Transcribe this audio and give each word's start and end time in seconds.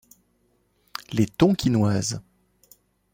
Les 1.11 1.27
Tonkinoises. 1.27 2.23